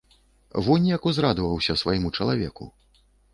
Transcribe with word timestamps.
Вунь 0.67 0.87
як 0.91 1.05
узрадаваўся 1.11 1.75
свайму 1.83 2.13
чалавеку! 2.19 2.71